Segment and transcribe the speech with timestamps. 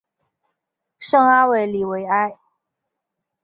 [0.97, 2.35] 圣阿维里维埃。